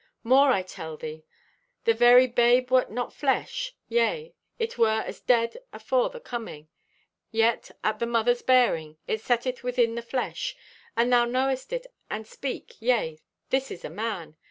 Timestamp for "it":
4.57-4.75, 9.05-9.21, 11.71-11.85